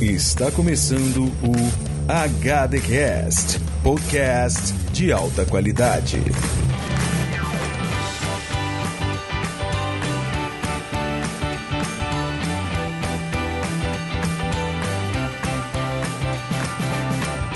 [0.00, 1.52] Está começando o
[2.08, 6.18] HDcast, podcast de alta qualidade.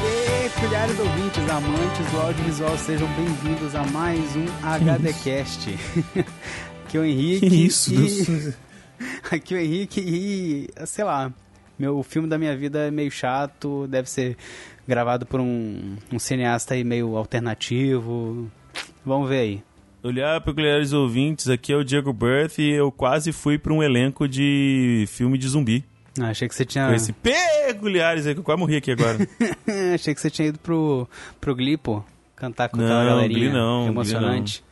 [0.05, 5.79] E milhares de ouvintes, amantes do audiovisual, sejam bem-vindos a mais um HDcast.
[6.87, 7.49] Aqui é o Henrique.
[7.49, 7.95] Que isso?
[7.95, 8.55] e- Deus-
[9.31, 11.33] Aqui é o Henrique e, sei lá,
[11.79, 14.37] meu filme da minha vida é meio chato, deve ser
[14.87, 18.51] gravado por um, um cineasta aí meio alternativo.
[19.05, 19.63] Vamos ver aí.
[20.03, 24.27] Olhar, peculiares ouvintes, aqui é o Diego Berth e eu quase fui pra um elenco
[24.27, 25.85] de filme de zumbi.
[26.21, 26.89] Ah, achei que você tinha.
[26.89, 29.17] Com esse peculiares aí, que eu quase morri aqui agora.
[29.95, 31.09] achei que você tinha ido pro,
[31.41, 32.03] pro Glee, pô.
[32.35, 34.65] Cantar com aquela Não, galerinha Glee não, Glee emocionante.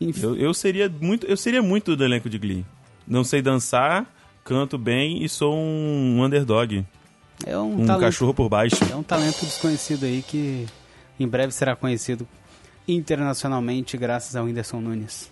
[0.00, 2.64] Enfim, eu, eu seria muito eu seria muito do elenco de Glee.
[3.06, 4.10] Não sei dançar,
[4.44, 6.84] canto bem e sou um underdog.
[7.46, 8.00] é um, Um talento.
[8.00, 8.76] cachorro por baixo.
[8.90, 10.66] É um talento desconhecido aí que
[11.18, 12.26] em breve será conhecido
[12.86, 15.30] internacionalmente graças ao Whindersson Nunes.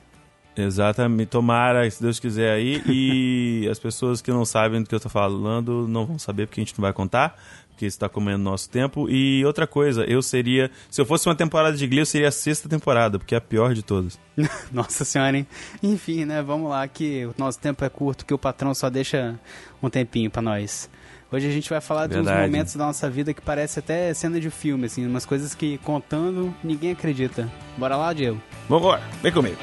[0.58, 1.28] Exatamente.
[1.28, 2.82] Tomara, se Deus quiser aí.
[2.86, 6.60] E as pessoas que não sabem do que eu tô falando não vão saber porque
[6.60, 7.38] a gente não vai contar.
[7.70, 9.08] Porque isso tá comendo nosso tempo.
[9.08, 10.68] E outra coisa, eu seria.
[10.90, 13.40] Se eu fosse uma temporada de Glee, eu seria a sexta temporada, porque é a
[13.40, 14.18] pior de todas.
[14.72, 15.46] Nossa senhora, hein?
[15.80, 16.42] Enfim, né?
[16.42, 19.38] Vamos lá que o nosso tempo é curto, que o patrão só deixa
[19.80, 20.90] um tempinho pra nós.
[21.30, 22.46] Hoje a gente vai falar de uns Verdade.
[22.46, 26.54] momentos da nossa vida que parece até cena de filme, assim, umas coisas que contando
[26.64, 27.48] ninguém acredita.
[27.76, 28.40] Bora lá, Diego?
[28.66, 29.58] Vambora, vem comigo.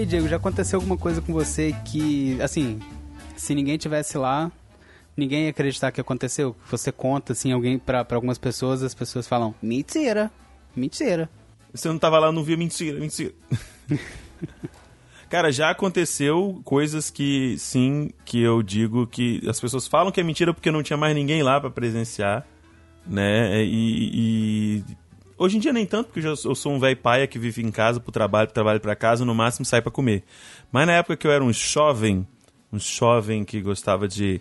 [0.00, 2.80] Aí, Diego, já aconteceu alguma coisa com você que, assim,
[3.36, 4.50] se ninguém tivesse lá,
[5.16, 6.56] ninguém ia acreditar que aconteceu?
[6.70, 10.30] Você conta, assim, alguém pra, pra algumas pessoas, as pessoas falam, mentira,
[10.74, 11.28] mentira.
[11.72, 13.32] Você não tava lá, não via mentira, mentira.
[15.28, 20.24] Cara, já aconteceu coisas que, sim, que eu digo que as pessoas falam que é
[20.24, 22.44] mentira porque não tinha mais ninguém lá pra presenciar,
[23.06, 23.62] né?
[23.62, 24.84] E, e-
[25.40, 27.62] hoje em dia nem tanto, porque eu, já, eu sou um velho paia que vive
[27.62, 30.22] em casa pro trabalho, pro trabalho pra casa, no máximo sai pra comer.
[30.70, 32.26] Mas na época que eu era um jovem,
[32.72, 34.40] um jovem que gostava de,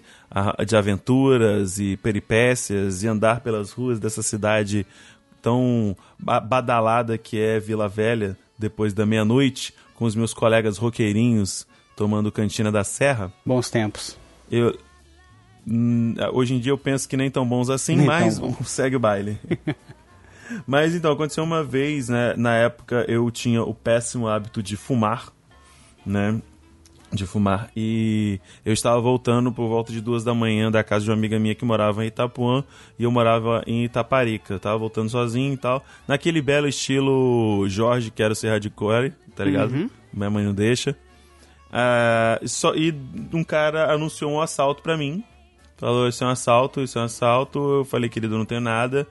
[0.68, 4.86] de aventuras e peripécias e andar pelas ruas dessa cidade
[5.42, 11.66] tão ba- badalada que é Vila Velha, depois da meia-noite, com os meus colegas roqueirinhos
[11.96, 14.18] tomando cantina da Serra, Bons tempos.
[14.52, 14.78] eu
[15.68, 18.54] hum, hoje em dia eu penso que nem tão bons assim, Nem mas bom.
[18.64, 19.38] segue o baile.
[20.66, 25.30] mas então, aconteceu uma vez, né, na época eu tinha o péssimo hábito de fumar,
[26.06, 26.42] né?
[27.12, 27.72] De fumar.
[27.76, 31.40] E eu estava voltando por volta de duas da manhã da casa de uma amiga
[31.40, 32.64] minha que morava em Itapuã
[33.00, 34.54] e eu morava em Itaparica.
[34.54, 35.84] Eu tava voltando sozinho e tal.
[36.08, 39.72] Naquele belo estilo Jorge, quero ser hardcore, tá ligado?
[39.72, 39.90] Uhum.
[40.14, 40.96] Minha mãe não deixa.
[41.72, 42.94] Ah, só, e
[43.34, 45.24] um cara anunciou um assalto pra mim.
[45.78, 47.60] Falou, isso é um assalto, isso é um assalto.
[47.60, 49.08] Eu falei, querido, não tenho nada.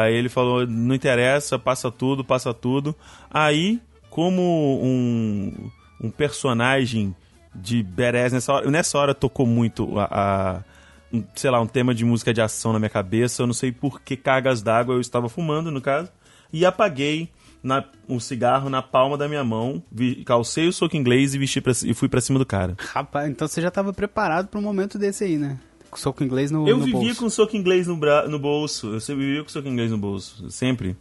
[0.00, 2.94] Aí ele falou, não interessa, passa tudo, passa tudo.
[3.30, 3.80] Aí,
[4.10, 4.42] como
[4.82, 5.70] um,
[6.02, 7.14] um personagem
[7.54, 10.62] de Beres, nessa hora, nessa hora tocou muito a, a-
[11.12, 13.42] um, sei lá, um tema de música de ação na minha cabeça.
[13.42, 16.10] Eu não sei por que cargas d'água eu estava fumando, no caso.
[16.52, 17.28] E apaguei
[17.62, 21.60] na, um cigarro na palma da minha mão, vi- calcei o soco inglês e, vesti
[21.60, 22.74] pra, e fui pra cima do cara.
[22.78, 25.58] Rapaz, então você já tava preparado pra um momento desse aí, né?
[25.94, 27.20] Soco inglês no, Eu no vivia bolso.
[27.20, 28.26] com soco inglês no, bra...
[28.26, 28.94] no bolso.
[28.94, 30.50] Eu sempre vivia com soco inglês no bolso.
[30.50, 30.96] Sempre.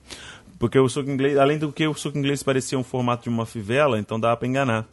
[0.59, 3.45] Porque o soco inglês, além do que o soco inglês parecia um formato de uma
[3.45, 4.85] fivela, então dava pra enganar.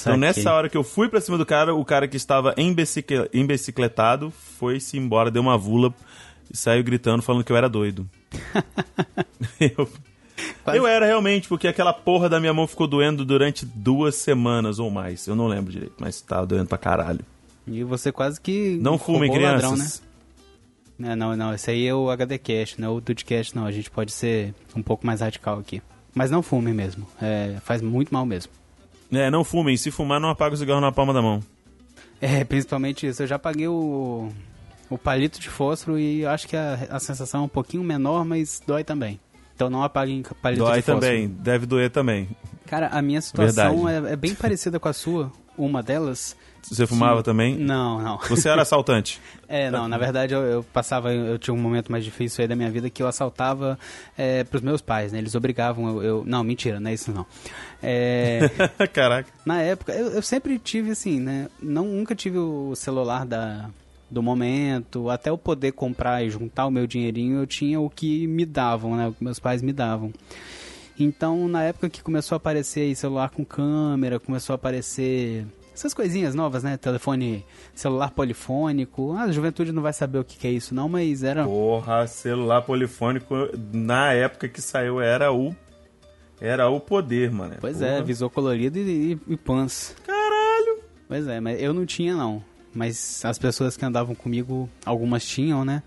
[0.00, 3.28] Então nessa hora que eu fui pra cima do cara, o cara que estava embicicle...
[3.32, 5.92] embicicletado foi-se embora, deu uma vula
[6.52, 8.08] e saiu gritando, falando que eu era doido.
[9.60, 9.88] eu...
[10.64, 14.78] Quase- eu era realmente, porque aquela porra da minha mão ficou doendo durante duas semanas
[14.78, 15.26] ou mais.
[15.26, 17.20] Eu não lembro direito, mas tava doendo pra caralho.
[17.66, 18.78] E você quase que.
[18.80, 20.00] Não fumem, roubou o ladrão, crianças.
[20.00, 21.12] né?
[21.12, 23.66] É, não, não, esse aí é o HD Cash, não é o Dudcast, não.
[23.66, 25.82] A gente pode ser um pouco mais radical aqui.
[26.14, 27.06] Mas não fumem mesmo.
[27.20, 28.52] É, faz muito mal mesmo.
[29.10, 29.76] É, não fumem.
[29.76, 31.40] Se fumar, não apaga o cigarro na palma da mão.
[32.20, 33.22] É, principalmente isso.
[33.22, 34.30] Eu já paguei o,
[34.88, 38.62] o palito de fósforo e acho que a, a sensação é um pouquinho menor, mas
[38.64, 39.18] dói também.
[39.54, 41.00] Então não apaguem palito Dói de fósforo.
[41.00, 42.28] também, deve doer também.
[42.66, 45.30] Cara, a minha situação é, é bem parecida com a sua.
[45.56, 46.36] Uma delas.
[46.62, 47.56] Você fumava também?
[47.58, 48.18] Não, não.
[48.28, 49.20] Você era assaltante?
[49.46, 52.56] É, não, na verdade eu, eu passava, eu tinha um momento mais difícil aí da
[52.56, 53.78] minha vida que eu assaltava
[54.16, 55.18] é, pros meus pais, né?
[55.18, 57.26] Eles obrigavam eu, eu- Não, mentira, não é isso não.
[57.82, 58.48] É,
[58.92, 59.30] Caraca.
[59.44, 61.48] na época, eu, eu sempre tive assim, né?
[61.62, 63.68] Não, nunca tive o celular da,
[64.10, 68.26] do momento, até eu poder comprar e juntar o meu dinheirinho, eu tinha o que
[68.26, 69.08] me davam, né?
[69.08, 70.10] O que meus pais me davam.
[70.98, 75.44] Então, na época que começou a aparecer aí celular com câmera, começou a aparecer
[75.74, 76.76] essas coisinhas novas, né?
[76.76, 77.44] Telefone,
[77.74, 79.12] celular polifônico.
[79.12, 81.44] Ah, a juventude não vai saber o que, que é isso, não, mas era.
[81.44, 83.34] Porra, celular polifônico
[83.72, 85.54] na época que saiu era o.
[86.40, 87.56] Era o poder, mano.
[87.60, 87.90] Pois Porra.
[87.90, 89.96] é, visor colorido e, e, e pans.
[90.06, 90.78] Caralho!
[91.08, 92.42] Pois é, mas eu não tinha, não.
[92.72, 95.82] Mas as pessoas que andavam comigo, algumas tinham, né?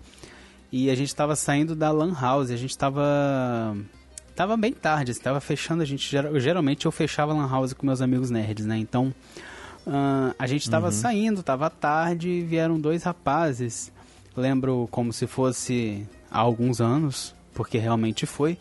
[0.70, 3.74] E a gente tava saindo da Lan House, a gente tava.
[4.38, 5.82] Tava bem tarde, estava fechando.
[5.82, 8.78] A gente geralmente eu fechava Lan House com meus amigos nerds, né?
[8.78, 9.12] Então
[9.88, 10.92] Uh, a gente estava uhum.
[10.92, 13.90] saindo, estava tarde vieram dois rapazes.
[14.36, 18.58] Lembro como se fosse há alguns anos, porque realmente foi.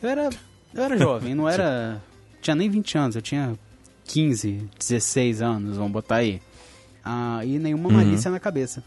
[0.00, 0.30] Eu era,
[0.72, 2.00] eu era jovem, não era.
[2.40, 3.58] tinha nem 20 anos, eu tinha
[4.04, 6.40] 15, 16 anos, vamos botar aí.
[7.04, 7.96] Uh, e nenhuma uhum.
[7.96, 8.84] malícia na cabeça.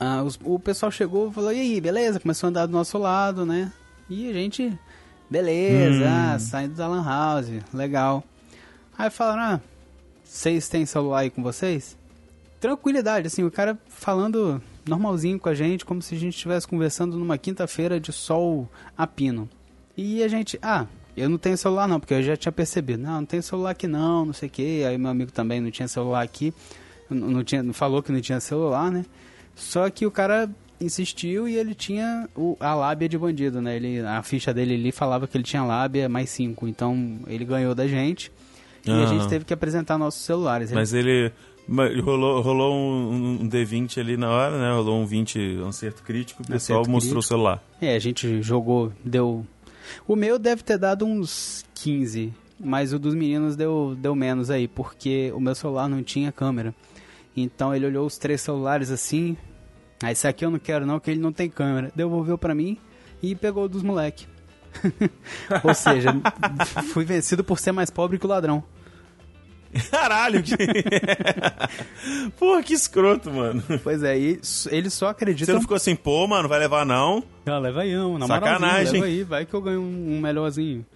[0.00, 2.20] Uh, os, o pessoal chegou e falou: e aí, beleza?
[2.20, 3.72] Começou a andar do nosso lado, né?
[4.08, 4.78] E a gente,
[5.28, 6.38] beleza, hum.
[6.38, 8.22] saindo da Lan House, legal.
[8.96, 9.60] Aí falaram: ah,
[10.24, 11.96] vocês têm celular aí com vocês?
[12.60, 17.16] Tranquilidade, assim, o cara falando normalzinho com a gente, como se a gente estivesse conversando
[17.16, 19.48] numa quinta-feira de sol a pino.
[19.96, 20.86] E a gente, ah,
[21.16, 23.02] eu não tenho celular não, porque eu já tinha percebido.
[23.02, 24.84] Não, não tenho celular aqui não, não sei o que.
[24.84, 26.52] Aí meu amigo também não tinha celular aqui.
[27.08, 29.04] Não, não tinha, falou que não tinha celular, né?
[29.54, 30.50] Só que o cara
[30.84, 33.76] insistiu e ele tinha o, a lábia de bandido, né?
[33.76, 36.68] Ele, a ficha dele ali falava que ele tinha lábia mais 5.
[36.68, 38.30] Então ele ganhou da gente.
[38.86, 40.70] E a gente teve que apresentar nossos celulares.
[40.70, 41.32] Mas ele
[42.02, 44.74] rolou, rolou um, um, D20 ali na hora, né?
[44.74, 47.18] Rolou um 20, um acerto crítico, o pessoal mostrou crítico.
[47.18, 47.64] o celular.
[47.80, 49.46] É, a gente jogou, deu...
[50.06, 54.68] O meu deve ter dado uns 15, mas o dos meninos deu, deu menos aí,
[54.68, 56.74] porque o meu celular não tinha câmera.
[57.36, 59.36] Então ele olhou os três celulares assim,
[60.04, 61.90] ah, esse aqui eu não quero não, que ele não tem câmera.
[61.94, 62.78] Devolveu para mim
[63.22, 64.26] e pegou dos moleque.
[65.62, 66.10] Ou seja,
[66.92, 68.62] fui vencido por ser mais pobre que o ladrão.
[69.90, 70.42] Caralho!
[70.42, 70.54] Que...
[72.38, 73.62] Porra, que escroto, mano.
[73.82, 74.40] Pois é, e
[74.70, 75.46] eles só acreditam...
[75.46, 77.24] Você não ficou assim, pô, mano, vai levar não?
[77.44, 78.92] Não, leva aí não, na Sacanagem.
[78.94, 80.86] Leva aí, vai que eu ganho um, melhorzinho.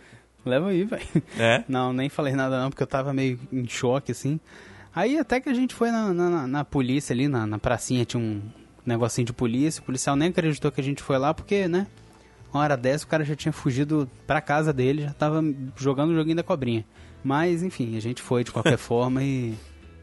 [0.44, 1.02] Leva aí, velho.
[1.38, 1.64] É?
[1.68, 4.38] Não, nem falei nada não, porque eu tava meio em choque, assim.
[4.94, 8.22] Aí até que a gente foi na, na, na polícia ali, na, na pracinha, tinha
[8.22, 8.40] um
[8.88, 9.80] negocinho de polícia.
[9.80, 11.86] O policial nem acreditou que a gente foi lá, porque, né?
[12.52, 15.42] Uma hora dessa o cara já tinha fugido pra casa dele, já tava
[15.76, 16.84] jogando o joguinho da cobrinha.
[17.22, 19.54] Mas, enfim, a gente foi de qualquer forma e,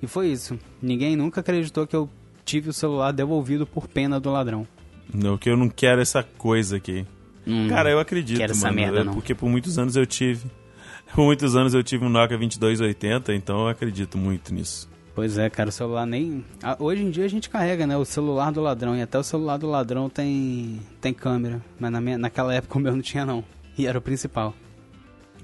[0.02, 0.58] e foi isso.
[0.82, 2.10] Ninguém nunca acreditou que eu
[2.46, 4.68] tive o celular devolvido por pena do ladrão.
[5.12, 7.06] Não, que eu não quero essa coisa aqui.
[7.48, 8.66] Hum, Cara, eu acredito, quero mano.
[8.68, 9.14] Essa merda, não.
[9.14, 10.50] Porque por muitos anos eu tive.
[11.14, 14.90] Por muitos anos eu tive um Nokia 2280, então eu acredito muito nisso.
[15.16, 16.44] Pois é, cara, o celular nem.
[16.78, 17.96] Hoje em dia a gente carrega, né?
[17.96, 18.98] O celular do ladrão.
[18.98, 21.64] E até o celular do ladrão tem, tem câmera.
[21.80, 22.18] Mas na minha...
[22.18, 23.42] naquela época o meu não tinha, não.
[23.78, 24.54] E era o principal.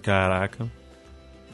[0.03, 0.69] Caraca.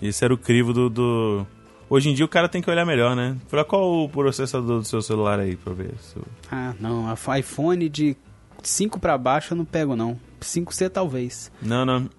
[0.01, 1.47] Esse era o crivo do, do...
[1.87, 3.37] Hoje em dia o cara tem que olhar melhor, né?
[3.47, 5.93] Fala qual o processador do seu celular aí pra ver.
[5.99, 6.19] Se...
[6.51, 7.13] Ah, não.
[7.37, 8.17] iPhone de
[8.63, 10.19] 5 para baixo eu não pego, não.
[10.41, 11.51] 5C talvez.
[11.61, 12.09] Não, não.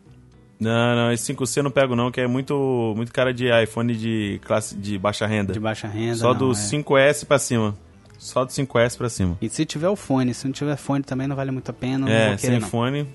[0.61, 3.95] Não, não, esse 5C eu não pego não, que é muito, muito cara de iPhone
[3.95, 5.53] de classe de baixa renda.
[5.53, 6.17] De baixa renda.
[6.17, 6.55] Só não, do é.
[6.55, 7.77] 5S pra cima.
[8.19, 9.39] Só do 5S pra cima.
[9.41, 12.11] E se tiver o fone, se não tiver fone também não vale muito a pena.
[12.11, 12.69] É, querer, sem não.
[12.69, 13.09] fone.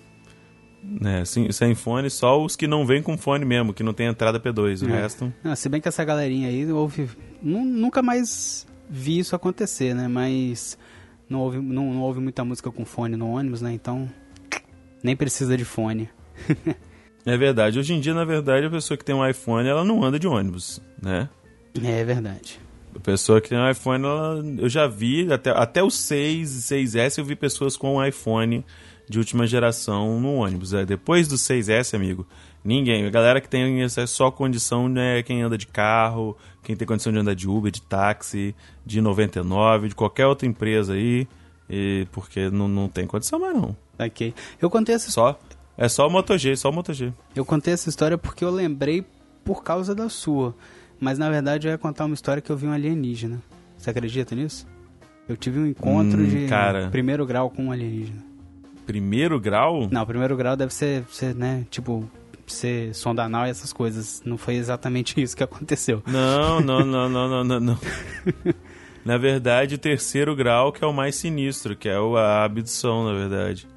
[1.03, 4.07] É, sem, sem fone, só os que não vêm com fone mesmo, que não tem
[4.07, 4.85] entrada P2.
[4.85, 5.01] O é.
[5.01, 5.33] resto.
[5.43, 7.09] Não, se bem que essa galerinha aí houve.
[7.41, 10.07] Nunca mais vi isso acontecer, né?
[10.07, 10.77] Mas
[11.29, 13.73] não houve, não, não houve muita música com fone no ônibus, né?
[13.73, 14.09] Então.
[15.03, 16.09] Nem precisa de fone.
[17.25, 17.79] É verdade.
[17.79, 20.27] Hoje em dia, na verdade, a pessoa que tem um iPhone, ela não anda de
[20.27, 21.29] ônibus, né?
[21.81, 22.59] É verdade.
[22.95, 26.75] A pessoa que tem um iPhone, ela, eu já vi, até, até o 6 e
[26.75, 28.63] 6S, eu vi pessoas com um iPhone
[29.09, 30.73] de última geração no ônibus.
[30.73, 32.27] É, depois do 6S, amigo,
[32.63, 33.05] ninguém.
[33.05, 37.11] A galera que tem essa só condição, né, quem anda de carro, quem tem condição
[37.11, 41.27] de andar de Uber, de táxi, de 99, de qualquer outra empresa aí,
[41.69, 43.75] e, porque não, não tem condição mais não.
[43.97, 44.33] Ok.
[44.61, 45.09] Eu contei essa...
[45.09, 45.39] Só,
[45.77, 47.11] é só o Moto G, só o Moto G.
[47.35, 49.05] Eu contei essa história porque eu lembrei
[49.43, 50.55] por causa da sua.
[50.99, 53.41] Mas na verdade eu ia contar uma história que eu vi um alienígena.
[53.77, 54.67] Você acredita nisso?
[55.27, 56.89] Eu tive um encontro hum, de cara.
[56.89, 58.23] primeiro grau com um alienígena.
[58.85, 59.87] Primeiro grau?
[59.89, 62.09] Não, primeiro grau deve ser, ser né, tipo,
[62.45, 64.21] ser sonda anal e essas coisas.
[64.25, 66.03] Não foi exatamente isso que aconteceu.
[66.05, 67.59] Não, não, não, não, não, não.
[67.59, 67.77] não.
[69.05, 73.13] Na verdade, o terceiro grau que é o mais sinistro, que é a abdução, na
[73.13, 73.67] verdade.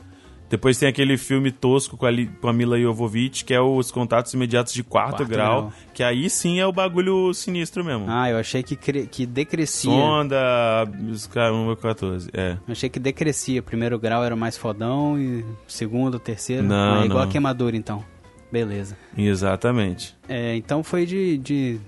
[0.49, 2.11] Depois tem aquele filme tosco com a,
[2.41, 5.73] com a Mila Jovovich, que é os contatos imediatos de quarto, Quarto grau, grau.
[5.93, 8.07] que aí sim é o bagulho sinistro mesmo.
[8.09, 9.91] Ah, eu achei que, cre- que decrescia.
[9.91, 10.37] Sonda,
[11.11, 12.31] os caramba, 14.
[12.33, 12.53] É.
[12.67, 13.61] Eu achei que decrescia.
[13.63, 16.63] Primeiro grau era o mais fodão e segundo, terceiro.
[16.63, 17.29] Não, ah, igual não.
[17.29, 18.05] a queimadura, então.
[18.53, 18.97] Beleza.
[19.19, 20.17] Exatamente.
[20.29, 21.81] É, então foi de, de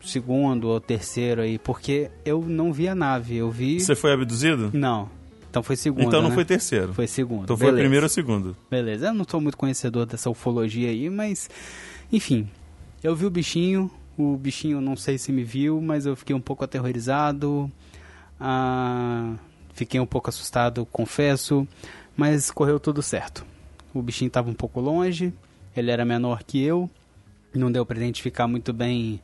[0.00, 3.36] segundo ou terceiro aí, porque eu não vi a nave.
[3.36, 3.80] Eu vi.
[3.80, 4.70] Você foi abduzido?
[4.72, 5.08] Não.
[5.54, 6.08] Então foi segundo.
[6.08, 6.34] então não né?
[6.34, 6.92] foi terceiro.
[6.92, 7.44] Foi segundo.
[7.44, 7.82] Então foi Beleza.
[7.82, 8.56] primeiro ou segundo.
[8.68, 11.48] Beleza, eu não sou muito conhecedor dessa ufologia aí, mas
[12.12, 12.48] enfim,
[13.04, 16.40] eu vi o bichinho, o bichinho não sei se me viu, mas eu fiquei um
[16.40, 17.70] pouco aterrorizado,
[18.40, 19.34] ah,
[19.74, 21.68] fiquei um pouco assustado, confesso,
[22.16, 23.46] mas correu tudo certo.
[23.94, 25.32] O bichinho estava um pouco longe,
[25.76, 26.90] ele era menor que eu,
[27.54, 29.20] não deu para identificar muito bem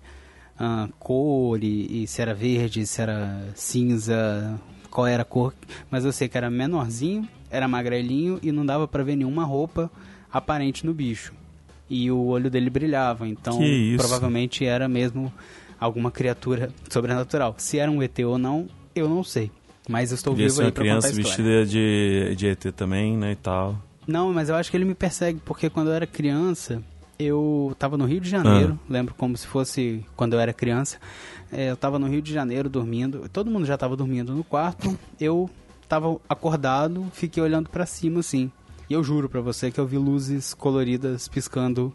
[0.56, 4.60] a cor e, e se era verde, se era cinza,
[4.90, 5.54] qual era a cor,
[5.90, 9.90] mas eu sei que era menorzinho, era magrelinho e não dava pra ver nenhuma roupa
[10.32, 11.32] aparente no bicho.
[11.88, 13.58] E o olho dele brilhava, então
[13.96, 15.32] provavelmente era mesmo
[15.78, 17.54] alguma criatura sobrenatural.
[17.58, 19.50] Se era um ET ou não, eu não sei.
[19.88, 21.24] Mas eu estou vivo aí pra contar a criança história.
[21.24, 23.76] vestida de, de ET também, né, e tal.
[24.06, 26.82] Não, mas eu acho que ele me persegue, porque quando eu era criança,
[27.22, 28.86] eu tava no Rio de Janeiro, Ah.
[28.92, 30.98] lembro como se fosse quando eu era criança.
[31.52, 34.96] É, eu tava no Rio de Janeiro dormindo, todo mundo já tava dormindo no quarto,
[35.20, 35.50] eu
[35.88, 38.50] tava acordado, fiquei olhando pra cima assim.
[38.88, 41.92] E eu juro pra você que eu vi luzes coloridas piscando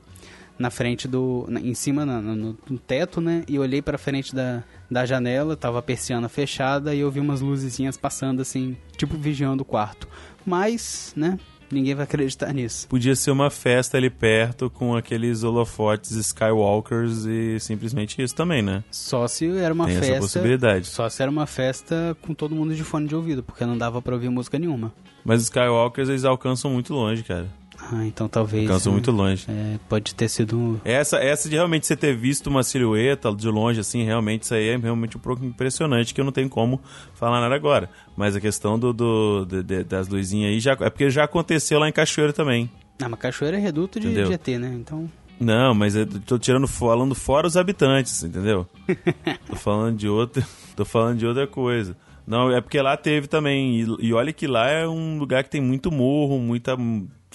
[0.58, 1.46] na frente do.
[1.50, 3.44] na- em cima, na- no, no teto, né?
[3.48, 7.42] E olhei pra frente da, da janela, tava a persiana fechada e eu vi umas
[7.42, 10.08] luzezinhas passando assim, tipo vigiando o quarto.
[10.46, 11.38] Mas, né?
[11.72, 12.88] Ninguém vai acreditar nisso.
[12.88, 18.84] Podia ser uma festa ali perto com aqueles holofotes Skywalkers e simplesmente isso também, né?
[18.92, 20.22] Só se era uma Tem essa festa.
[20.22, 20.88] possibilidade.
[20.88, 24.02] Só se era uma festa com todo mundo de fone de ouvido, porque não dava
[24.02, 24.94] pra ouvir música nenhuma.
[25.24, 27.48] Mas os Skywalkers, eles alcançam muito longe, cara.
[27.92, 28.68] Ah, então talvez.
[28.68, 28.96] Alcançam né?
[28.96, 29.46] muito longe.
[29.50, 30.58] É, pode ter sido.
[30.58, 34.54] um- Essa, essa de realmente você ter visto uma silhueta de longe, assim, realmente isso
[34.56, 36.82] aí é realmente um pouco impressionante, que eu não tenho como
[37.14, 37.90] falar nada agora.
[38.18, 41.88] Mas a questão do, do- de- das luzinhas aí, já, é porque já aconteceu lá
[41.88, 42.70] em Cachoeira também.
[43.02, 44.28] Ah, mas Cachoeira é reduto de Entendeu?
[44.28, 44.74] GT, né?
[44.74, 45.10] Então.
[45.40, 48.66] Não, mas eu tô tirando, falando fora os habitantes, entendeu?
[49.48, 50.42] tô falando de outra,
[50.76, 51.96] tô falando de outra coisa.
[52.26, 55.50] Não, é porque lá teve também, e, e olha que lá é um lugar que
[55.52, 56.76] tem muito morro, muita,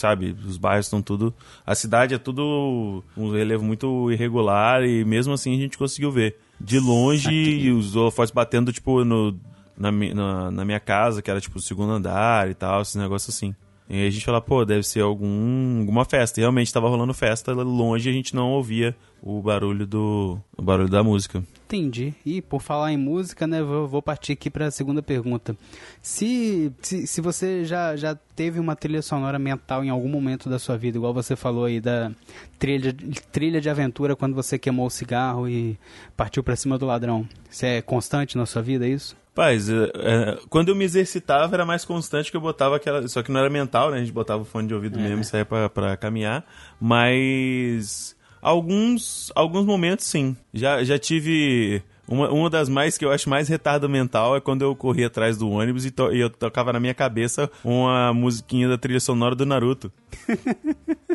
[0.00, 1.32] sabe, os bairros estão tudo,
[1.64, 6.36] a cidade é tudo um relevo muito irregular e mesmo assim a gente conseguiu ver.
[6.60, 9.38] De longe, e os holofotes batendo, tipo, no,
[9.76, 13.34] na, na, na minha casa, que era, tipo, o segundo andar e tal, esses negócios
[13.34, 13.54] assim.
[13.88, 16.38] E aí a gente fala, pô, deve ser algum, alguma festa.
[16.38, 20.88] E realmente tava rolando festa, longe a gente não ouvia o barulho do o barulho
[20.88, 21.42] da música.
[21.70, 22.12] Entendi.
[22.26, 25.56] E por falar em música, né, vou, vou partir aqui para a segunda pergunta.
[26.02, 30.58] Se, se, se você já, já teve uma trilha sonora mental em algum momento da
[30.58, 32.10] sua vida, igual você falou aí da
[32.58, 32.92] trilha,
[33.30, 35.78] trilha de aventura quando você queimou o cigarro e
[36.16, 39.16] partiu para cima do ladrão, isso é constante na sua vida, é isso?
[39.32, 43.06] Paz, é, é, quando eu me exercitava era mais constante que eu botava aquela.
[43.06, 43.98] Só que não era mental, né?
[43.98, 46.44] A gente botava o fone de ouvido mesmo e saía pra, pra caminhar.
[46.80, 48.18] Mas.
[48.42, 50.36] Alguns, alguns momentos sim.
[50.52, 51.82] Já, já tive.
[52.08, 55.36] Uma, uma das mais que eu acho mais retardo mental é quando eu corria atrás
[55.38, 59.36] do ônibus e, to- e eu tocava na minha cabeça uma musiquinha da trilha sonora
[59.36, 59.92] do Naruto.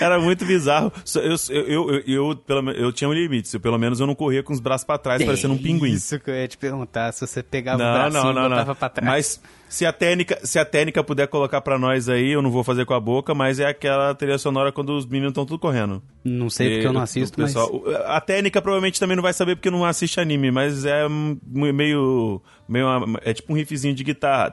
[0.00, 0.92] Era muito bizarro.
[1.16, 3.52] Eu, eu, eu, eu, pelo eu tinha um limite.
[3.54, 5.92] Eu, pelo menos eu não corria com os braços pra trás, parecendo um pinguim.
[5.92, 8.42] Isso que eu ia te perguntar, se você pegava o Não, bracinho não, e não,
[8.50, 8.74] botava não.
[8.74, 9.06] pra trás.
[9.08, 12.62] Mas se a técnica, se a técnica puder colocar pra nós aí, eu não vou
[12.62, 16.02] fazer com a boca, mas é aquela trilha sonora quando os meninos estão tudo correndo.
[16.24, 19.32] Não sei porque E eu não assisto, pessoal, o- A técnica provavelmente também não vai
[19.32, 21.06] saber porque não assiste anime, mas é
[21.46, 22.86] meio meio
[23.22, 24.52] é tipo um riffzinho de guitarra.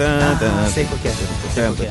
[0.00, 1.26] Ah, sei qual que é, sei
[1.64, 1.90] qual que é.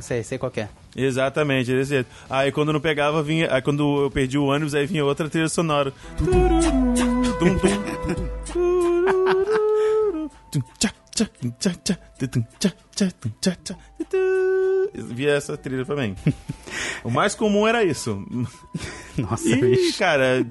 [0.00, 0.68] Sei, sei qual que é.
[0.96, 2.08] Exatamente, desse jeito.
[2.30, 3.48] Aí quando não pegava, vinha.
[3.52, 5.92] Aí quando eu perdi o ônibus, aí vinha outra trilha sonora.
[6.18, 7.68] Tum, tum.
[14.94, 16.16] Via essa trilha também.
[17.04, 18.24] O mais comum era isso.
[19.16, 19.98] Nossa, E, bicho.
[19.98, 20.46] cara.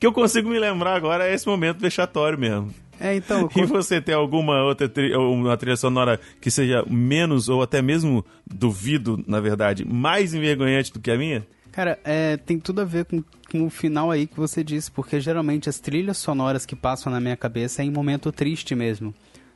[0.00, 2.72] que eu consigo me lembrar agora é esse momento vexatório mesmo.
[2.98, 7.50] É, então, E você tem alguma outra trilha, ou uma trilha sonora que seja menos,
[7.50, 11.46] ou até mesmo, duvido, na verdade, mais envergonhante do que a minha?
[11.70, 15.20] Cara, é, tem tudo a ver com, com o final aí que você disse, porque
[15.20, 19.12] geralmente as trilhas sonoras que passam na minha cabeça é em momento triste mesmo.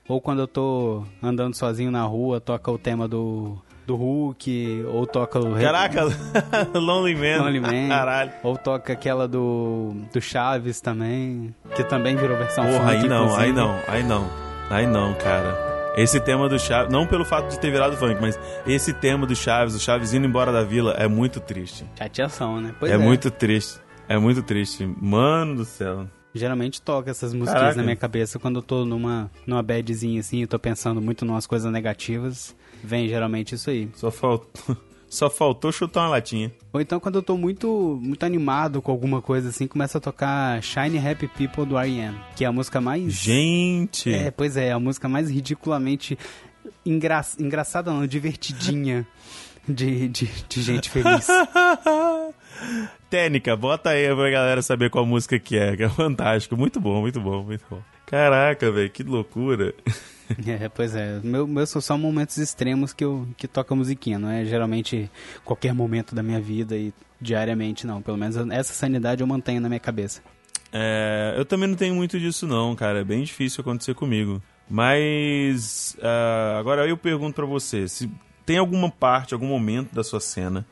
[0.06, 5.06] Ou quando eu tô andando sozinho na rua, toca o tema do, do Hulk, ou
[5.06, 5.54] toca o...
[5.58, 6.04] Caraca,
[6.74, 7.38] Lonely Man.
[7.44, 8.32] Lonely Man, Caralho.
[8.42, 11.54] ou toca aquela do, do Chaves também.
[11.76, 13.44] que também virou versão Porra, funk, aí não, inclusive.
[13.46, 14.30] aí não, aí não.
[14.70, 15.74] Aí não, cara.
[15.96, 19.36] Esse tema do Chaves, não pelo fato de ter virado funk, mas esse tema do
[19.36, 21.84] Chaves, o Chaves indo embora da vila, é muito triste.
[21.96, 22.74] Chateação, né?
[22.80, 23.78] Pois é, muito triste.
[24.08, 24.84] É muito triste.
[25.00, 26.06] Mano do céu.
[26.34, 27.76] Geralmente toca essas músicas Caraca.
[27.76, 31.46] na minha cabeça quando eu tô numa, numa badzinha assim, eu tô pensando muito numas
[31.46, 32.56] coisas negativas.
[32.82, 33.88] Vem geralmente isso aí.
[33.94, 34.76] Só faltou,
[35.08, 36.52] só faltou chutar uma latinha.
[36.72, 40.60] Ou então quando eu tô muito, muito animado com alguma coisa assim, começa a tocar
[40.60, 43.12] Shiny Happy People do R.E.M., que é a música mais...
[43.12, 44.12] Gente!
[44.12, 46.18] É, pois é, a música mais ridiculamente
[46.84, 47.24] engra...
[47.38, 49.06] engraçada, não, divertidinha
[49.68, 51.28] de, de, de gente feliz.
[53.14, 56.56] Técnica, bota aí pra galera saber qual música que é, que é fantástico.
[56.56, 57.80] Muito bom, muito bom, muito bom.
[58.04, 59.72] Caraca, velho, que loucura.
[60.48, 61.20] É, pois é.
[61.22, 65.10] Meu, meus são só momentos extremos que eu que toco a musiquinha, não é geralmente
[65.44, 68.00] qualquer momento da minha vida e diariamente, não.
[68.00, 70.22] Pelo menos essa sanidade eu mantenho na minha cabeça.
[70.72, 73.00] É, eu também não tenho muito disso não, cara.
[73.00, 74.42] É bem difícil acontecer comigo.
[74.68, 78.10] Mas ah, agora eu pergunto pra você, se
[78.46, 80.66] tem alguma parte, algum momento da sua cena,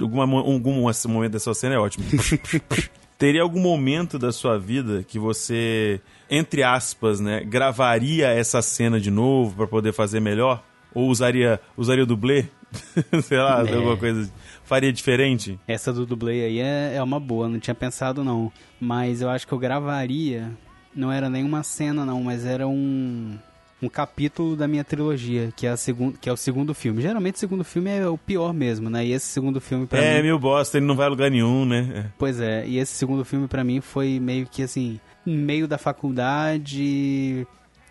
[0.00, 0.72] alguma, algum
[1.08, 2.04] momento da sua cena é ótimo.
[3.18, 9.10] Teria algum momento da sua vida que você, entre aspas, né, gravaria essa cena de
[9.10, 10.62] novo pra poder fazer melhor?
[10.94, 12.44] Ou usaria, usaria dublê?
[13.24, 13.74] Sei lá, É.
[13.74, 14.30] alguma coisa.
[14.64, 15.58] Faria diferente?
[15.66, 18.52] Essa do dublê aí é, é uma boa, não tinha pensado não.
[18.80, 20.50] Mas eu acho que eu gravaria,
[20.94, 23.38] não era nenhuma cena não, mas era um,
[23.82, 27.02] um capítulo da minha trilogia, que é, a segun, que é o segundo filme.
[27.02, 29.04] Geralmente o segundo filme é o pior mesmo, né?
[29.04, 30.28] E esse segundo filme pra é, mim...
[30.28, 31.92] meu bosta, ele não vai a lugar nenhum, né?
[32.06, 32.12] É.
[32.18, 37.46] Pois é, e esse segundo filme pra mim foi meio que assim, meio da faculdade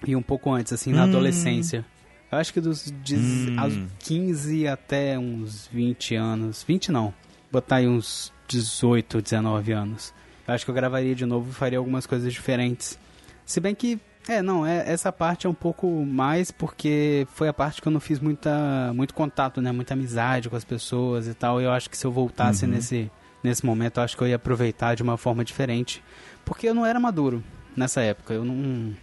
[0.07, 1.09] e um pouco antes, assim, na Hum.
[1.09, 1.85] adolescência.
[2.31, 3.55] Eu acho que dos dez- Hum.
[3.59, 6.63] aos 15 até uns 20 anos.
[6.67, 7.13] 20 não.
[7.51, 10.13] Botar aí uns 18, 19 anos.
[10.47, 12.99] Eu acho que eu gravaria de novo e faria algumas coisas diferentes.
[13.45, 17.53] Se bem que, é, não, é, essa parte é um pouco mais porque foi a
[17.53, 19.71] parte que eu não fiz muita, muito contato, né?
[19.71, 21.61] Muita amizade com as pessoas e tal.
[21.61, 22.71] E eu acho que se eu voltasse Uhum.
[22.71, 23.11] nesse,
[23.43, 26.03] nesse momento, eu acho que eu ia aproveitar de uma forma diferente.
[26.43, 27.43] Porque eu não era maduro
[27.77, 28.33] nessa época.
[28.33, 28.93] Eu não,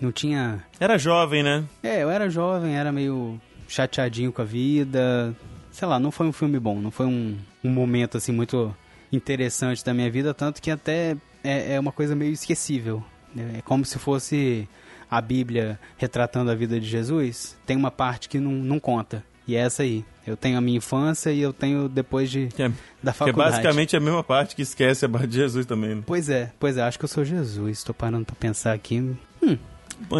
[0.00, 1.64] não tinha Era jovem, né?
[1.82, 5.34] é, eu era jovem, era meio chateadinho com a vida.
[5.70, 8.74] Sei lá, não foi um filme bom, não foi um, um momento assim muito
[9.10, 13.02] interessante da minha vida, tanto que até é, é uma coisa meio esquecível.
[13.36, 14.68] É como se fosse
[15.10, 17.56] a Bíblia retratando a vida de Jesus.
[17.66, 19.24] Tem uma parte que não, não conta.
[19.46, 20.04] E é essa aí.
[20.26, 23.12] Eu tenho a minha infância e eu tenho depois de, Que é, da que é
[23.12, 23.50] faculdade.
[23.50, 25.96] basicamente a mesma parte que esquece a parte de Jesus também.
[25.96, 26.02] Né?
[26.06, 27.82] Pois é, pois é, acho que eu sou Jesus.
[27.82, 29.00] Tô parando pra pensar aqui.
[29.42, 29.58] Hum,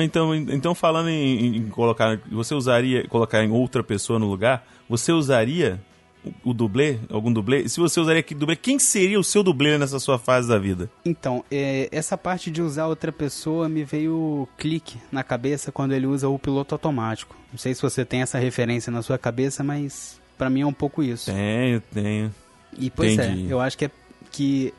[0.01, 4.67] Então, então falando em, em colocar, você usaria colocar em outra pessoa no lugar?
[4.89, 5.81] Você usaria
[6.45, 7.69] o, dublê, algum dublê?
[7.69, 10.91] Se você usaria que dublê, quem seria o seu dublê nessa sua fase da vida?
[11.05, 16.07] Então, é, essa parte de usar outra pessoa me veio clique na cabeça quando ele
[16.07, 17.37] usa o piloto automático.
[17.51, 20.73] Não sei se você tem essa referência na sua cabeça, mas pra mim é um
[20.73, 21.31] pouco isso.
[21.33, 22.35] Tenho, tenho.
[22.79, 23.49] E pois Entendi.
[23.49, 23.91] é, eu acho que é
[24.31, 24.73] que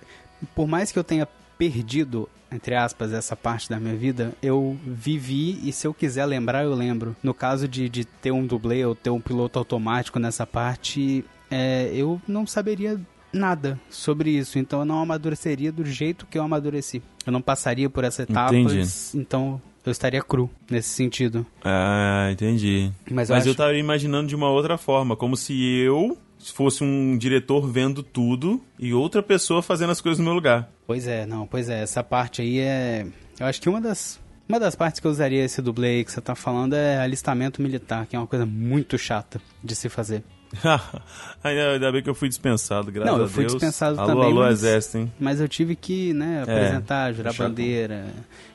[0.56, 1.28] por mais que eu tenha
[1.58, 6.64] perdido entre aspas essa parte da minha vida, eu vivi e se eu quiser lembrar
[6.64, 7.16] eu lembro.
[7.24, 11.92] No caso de, de ter um dublê ou ter um piloto automático nessa parte, é,
[11.94, 13.00] eu não saberia
[13.32, 17.02] nada sobre isso, então eu não amadureceria do jeito que eu amadureci.
[17.26, 18.88] Eu não passaria por essa etapa, Entendi.
[19.16, 21.46] então eu estaria cru nesse sentido.
[21.64, 22.92] Ah, entendi.
[23.10, 26.18] Mas eu Mas eu acho- estaria imaginando de uma outra forma, como se eu
[26.54, 30.70] fosse um diretor vendo tudo e outra pessoa fazendo as coisas no meu lugar.
[30.86, 33.06] Pois é, não, pois é, essa parte aí é.
[33.40, 34.22] Eu acho que uma das.
[34.48, 38.06] Uma das partes que eu usaria esse dublê que você tá falando é alistamento militar,
[38.06, 40.22] que é uma coisa muito chata de se fazer.
[41.44, 44.60] Ainda bem que eu fui dispensado, graças Não, eu fui dispensado alô, também, Alô, mas-
[44.64, 45.12] exército, hein?
[45.20, 47.48] Mas eu tive que, né, apresentar, jurar é chato.
[47.48, 48.06] bandeira,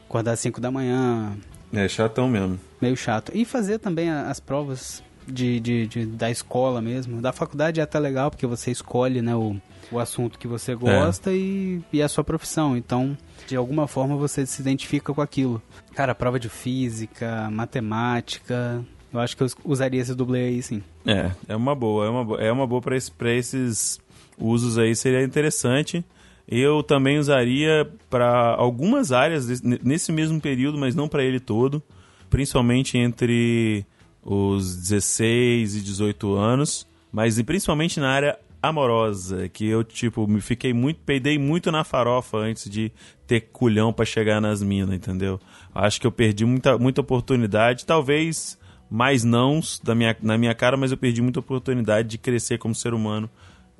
[0.08, 1.32] acordar às 5 da manhã,
[1.72, 2.58] É chatão mesmo.
[2.80, 3.32] meio chato.
[3.34, 7.20] E fazer também as provas de, de, de- da escola mesmo.
[7.20, 9.56] Da faculdade é até legal, porque você escolhe, né, o,
[9.92, 12.74] o assunto que você gosta e, e é a sua profissão.
[12.76, 15.60] Então, de alguma forma, você se identifica com aquilo.
[15.94, 18.82] Cara, prova de física, matemática...
[19.12, 20.82] Eu acho que eu us- usaria esse dublê aí, sim.
[21.06, 24.00] É, é uma boa, é uma boa, é uma boa para esse, esses
[24.38, 26.04] usos aí, seria interessante.
[26.46, 31.82] Eu também usaria para algumas áreas desse- nesse mesmo período, mas não para ele todo,
[32.30, 33.84] principalmente entre
[34.22, 40.72] os 16 e 18 anos, mas principalmente na área amorosa, que eu tipo me fiquei
[40.72, 42.90] muito, peidei muito na farofa antes de
[43.26, 45.38] ter culhão para chegar nas minas, entendeu?
[45.74, 48.57] Acho que eu perdi muita, muita oportunidade, talvez
[48.90, 52.74] mais nãos da minha, na minha cara, mas eu perdi muita oportunidade de crescer como
[52.74, 53.28] ser humano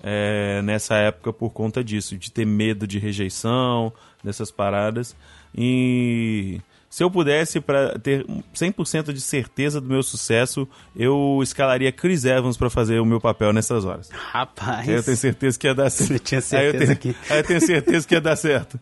[0.02, 3.92] é, nessa época por conta disso, de ter medo de rejeição,
[4.22, 5.16] dessas paradas.
[5.56, 12.24] E se eu pudesse para ter 100% de certeza do meu sucesso, eu escalaria Chris
[12.24, 14.08] Evans para fazer o meu papel nessas horas.
[14.10, 14.88] Rapaz.
[14.88, 16.12] Aí eu tenho certeza que ia dar certo.
[16.12, 17.32] Você tinha aí eu certeza tenho, que.
[17.32, 18.78] aí eu tenho certeza que ia dar certo.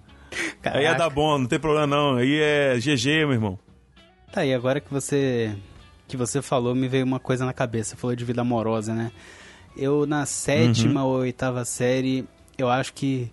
[0.61, 0.79] Caraca.
[0.79, 2.17] Aí ia dar bom, não tem problema não.
[2.17, 3.59] Aí é GG, meu irmão.
[4.33, 5.55] Tá aí, agora que você
[6.07, 7.91] que você falou, me veio uma coisa na cabeça.
[7.91, 9.13] Você falou de vida amorosa, né?
[9.77, 13.31] Eu, na sétima ou oitava série, eu acho que.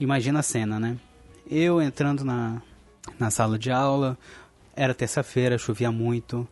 [0.00, 0.96] Imagina a cena, né?
[1.48, 2.60] Eu entrando na,
[3.18, 4.18] na sala de aula,
[4.74, 6.46] era terça-feira, chovia muito.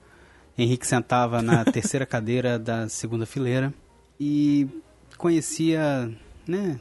[0.56, 3.72] Henrique sentava na terceira cadeira da segunda fileira
[4.20, 4.68] e
[5.16, 6.10] conhecia,
[6.46, 6.78] né,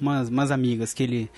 [0.00, 1.30] umas, umas amigas que ele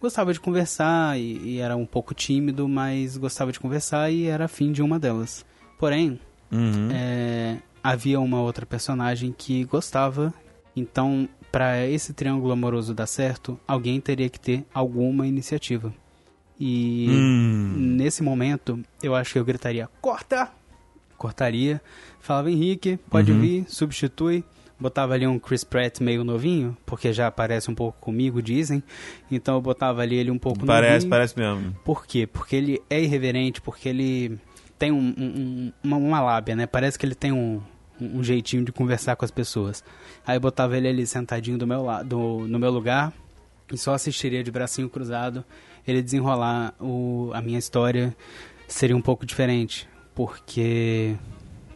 [0.00, 4.46] gostava de conversar e, e era um pouco tímido, mas gostava de conversar e era
[4.46, 5.46] afim de uma delas.
[5.78, 6.20] Porém,
[6.52, 6.88] Uhum.
[6.92, 10.32] é, havia uma outra personagem que gostava,
[10.76, 15.92] então para esse triângulo amoroso dar certo, alguém teria que ter alguma iniciativa.
[16.60, 17.72] E Hum.
[17.96, 20.50] nesse momento, eu acho que eu gritaria: corta!
[21.18, 21.80] Cortaria,
[22.20, 23.40] falava Henrique, pode Uhum.
[23.40, 24.44] vir, substitui.
[24.80, 28.82] Botava ali um Chris Pratt meio novinho, porque já parece um pouco comigo, dizem.
[29.30, 31.10] Então eu botava ali ele um pouco Parece, novinho.
[31.10, 31.76] parece mesmo.
[31.84, 32.26] Por quê?
[32.26, 34.40] Porque ele é irreverente, porque ele
[34.82, 36.66] tem um, um- um- uma, uma lábia, né?
[36.66, 37.62] Parece que ele tem um,
[38.00, 39.84] um jeitinho de conversar com as pessoas.
[40.26, 42.16] Aí botava ele ali sentadinho do meu lado,
[42.48, 43.12] no meu lugar
[43.72, 45.44] e só assistiria de bracinho cruzado.
[45.86, 48.12] Ele desenrolar o, a minha história
[48.66, 51.14] seria um pouco diferente, porque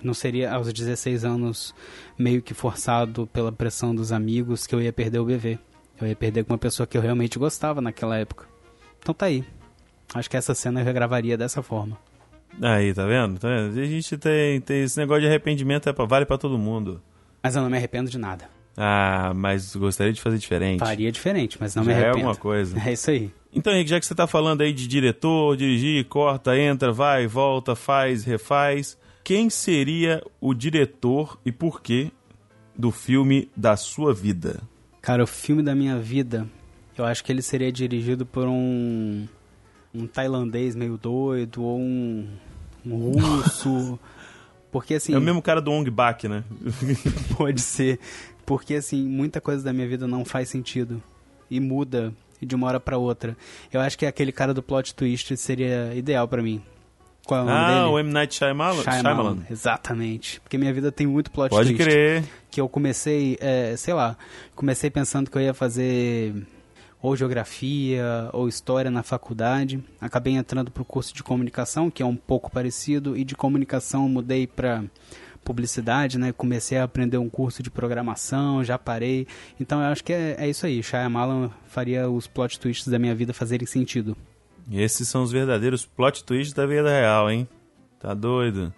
[0.03, 1.73] não seria aos 16 anos
[2.19, 5.61] meio que forçado pela pressão dos amigos que eu ia perder o bebê.
[6.01, 8.47] Eu ia perder com uma pessoa que eu realmente gostava naquela época.
[8.99, 9.45] Então tá aí.
[10.13, 11.97] Acho que essa cena eu regravaria dessa forma.
[12.61, 13.39] Aí, tá vendo?
[13.39, 13.79] Tá vendo?
[13.79, 17.03] A gente tem, tem esse negócio de arrependimento, é pra, vale pra todo mundo.
[17.43, 18.49] Mas eu não me arrependo de nada.
[18.77, 20.81] Ah, mas gostaria de fazer diferente.
[20.81, 22.17] Faria diferente, mas não Já me é arrependo.
[22.19, 22.77] alguma coisa.
[22.85, 23.31] É isso aí.
[23.53, 27.75] Então, Henrique, já que você tá falando aí de diretor, dirigir, corta, entra, vai, volta,
[27.75, 32.11] faz, refaz, quem seria o diretor e por quê
[32.77, 34.61] do filme da sua vida?
[35.01, 36.47] Cara, o filme da minha vida,
[36.99, 39.27] eu acho que ele seria dirigido por um
[39.97, 42.29] um tailandês meio doido ou um,
[42.85, 43.99] um russo.
[44.71, 46.45] Porque assim, É o mesmo cara do Ong Bak, né?
[47.37, 47.99] pode ser,
[48.45, 51.03] porque assim, muita coisa da minha vida não faz sentido
[51.51, 53.37] e muda de uma hora pra outra.
[53.73, 56.63] Eu acho que aquele cara do plot twist seria ideal pra mim.
[57.27, 57.87] Qual é o ah, dele?
[57.87, 58.13] o M.
[58.13, 58.83] Night Shyamalan?
[58.83, 59.39] Shyamalan.
[59.51, 60.41] Exatamente.
[60.41, 61.83] Porque minha vida tem muito plot Pode twist.
[61.83, 62.25] crer.
[62.51, 64.17] Que eu comecei, é, sei lá,
[64.55, 66.47] comecei pensando que eu ia fazer
[67.07, 69.83] ou geografia ou história na faculdade.
[70.01, 74.45] Acabei entrando pro curso de comunicação, que é um pouco parecido, e de comunicação mudei
[74.45, 74.83] pra
[75.45, 76.33] publicidade, né?
[76.33, 79.25] Comecei a aprender um curso de programação, já parei.
[79.61, 80.83] Então eu acho que é, é isso aí.
[80.83, 84.17] Shyamalan faria os plot twists da minha vida fazerem sentido.
[84.69, 87.47] E esses são os verdadeiros plot twists da vida real, hein?
[88.01, 88.75] Tá doido?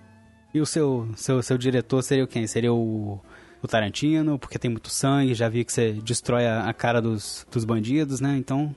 [0.52, 2.46] E o seu, seu, seu diretor seria o quem?
[2.46, 3.18] Seria o,
[3.62, 7.46] o Tarantino, porque tem muito sangue, já vi que você destrói a, a cara dos,
[7.50, 8.36] dos bandidos, né?
[8.36, 8.74] Então.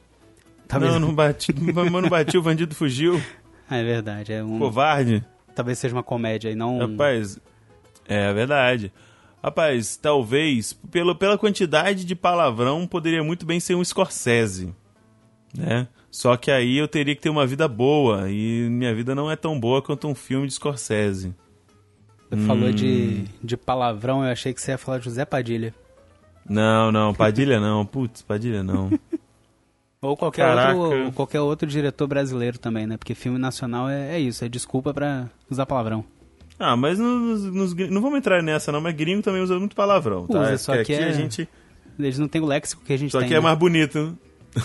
[0.67, 0.93] Talvez...
[0.93, 3.21] Não, não bati, não bati, o bandido fugiu.
[3.73, 4.33] Ah, é verdade.
[4.33, 5.23] É um, Covarde.
[5.55, 6.77] talvez seja uma comédia e não.
[6.77, 7.39] Rapaz,
[8.05, 8.91] é verdade.
[9.41, 14.75] Rapaz, talvez, pelo, pela quantidade de palavrão, poderia muito bem ser um Scorsese,
[15.57, 15.87] né?
[16.11, 19.37] Só que aí eu teria que ter uma vida boa, e minha vida não é
[19.37, 21.33] tão boa quanto um filme de Scorsese.
[22.31, 22.71] Você falou Hum.
[22.71, 25.73] de, de palavrão, eu achei que você ia falar de José Padilha.
[26.49, 27.85] Não, não, Padilha não.
[27.85, 28.89] Putz, Padilha não.
[30.01, 30.75] Ou qualquer Caraca.
[30.75, 32.97] outro, ou qualquer outro diretor brasileiro também, né?
[32.97, 36.03] Porque filme nacional é, é isso, é desculpa pra usar palavrão.
[36.57, 40.25] Ah, mas nos, nos não vamos entrar nessa não, mas gringo também usa muito palavrão,
[40.25, 40.39] tá?
[40.41, 41.47] Usa, só que aqui é- a gente...
[41.99, 43.27] Eles não têm o léxico que a gente Só tem.
[43.27, 43.43] que é né?
[43.43, 43.99] mais bonito.
[44.55, 44.63] né?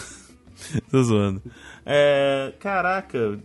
[0.90, 1.42] Tô zoando.
[1.84, 3.38] É, caraca.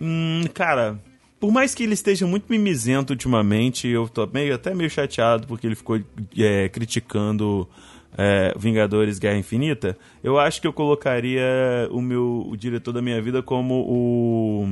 [0.00, 0.98] Hum, cara,
[1.40, 5.66] por mais que ele esteja muito mimizento ultimamente, eu tô meio, até meio chateado porque
[5.66, 6.00] ele ficou
[6.36, 7.68] é, criticando
[8.16, 9.96] é, Vingadores Guerra Infinita.
[10.22, 14.68] Eu acho que eu colocaria o meu o diretor da minha vida como o.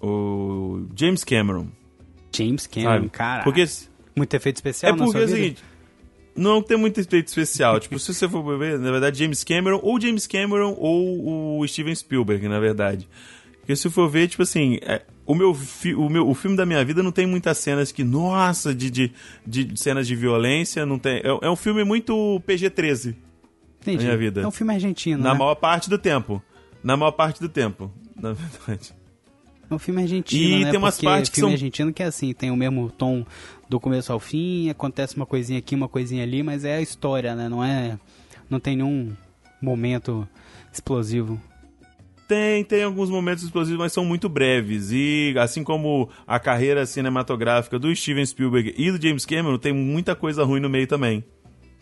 [0.00, 1.66] O James Cameron.
[2.32, 3.42] James Cameron, cara.
[3.42, 3.64] Porque
[4.14, 5.64] Muito efeito especial é porque é o seguinte,
[6.36, 7.78] não tem muito efeito especial.
[7.80, 11.94] tipo, se você for ver, na verdade, James Cameron, ou James Cameron, ou o Steven
[11.94, 13.08] Spielberg, na verdade.
[13.58, 16.64] Porque se for ver, tipo assim, é, o, meu fi- o, meu, o filme da
[16.66, 19.12] minha vida não tem muitas cenas que, nossa, de, de,
[19.46, 21.18] de cenas de violência, não tem.
[21.18, 23.14] É, é um filme muito PG-13,
[23.82, 24.04] Entendi.
[24.04, 24.40] minha vida.
[24.40, 25.38] É um filme argentino, na né?
[25.38, 26.42] maior parte do tempo.
[26.82, 28.92] Na maior parte do tempo, na verdade.
[29.70, 30.70] É um filme argentino, E né?
[30.70, 33.24] tem umas Porque partes que filme são- argentino que é assim, tem o mesmo tom
[33.68, 37.34] do começo ao fim, acontece uma coisinha aqui, uma coisinha ali, mas é a história,
[37.34, 37.48] né?
[37.50, 37.98] Não é...
[38.48, 39.12] Não tem nenhum
[39.60, 40.26] momento
[40.72, 41.38] explosivo.
[42.28, 44.90] Tem, tem alguns momentos explosivos, mas são muito breves.
[44.92, 50.14] E assim como a carreira cinematográfica do Steven Spielberg e do James Cameron, tem muita
[50.14, 51.24] coisa ruim no meio também.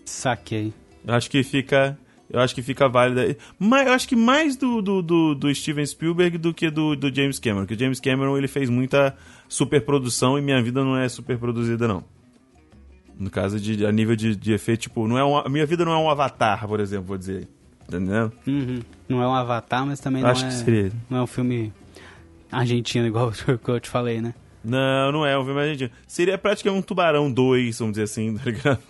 [0.04, 0.72] Saquei.
[1.04, 1.98] Eu acho que fica.
[2.30, 3.36] Eu acho que fica válida.
[3.58, 7.12] Mas eu acho que mais do, do, do, do Steven Spielberg do que do, do
[7.12, 7.62] James Cameron.
[7.62, 9.16] Porque o James Cameron ele fez muita
[9.48, 12.04] superprodução e minha vida não é superproduzida, não.
[13.18, 15.84] No caso de a nível de, de efeito, tipo, não é um, a minha vida
[15.84, 17.48] não é um avatar, por exemplo, vou dizer.
[17.88, 18.32] Entendeu?
[18.46, 18.80] Uhum.
[19.08, 20.48] Não é um avatar, mas também não Acho é...
[20.48, 20.92] que seria.
[21.08, 21.72] Não é um filme
[22.50, 23.30] argentino, igual
[23.62, 24.34] que eu te falei, né?
[24.64, 25.90] Não, não é um filme argentino.
[26.06, 28.82] Seria praticamente um Tubarão 2, vamos dizer assim, tá ligado?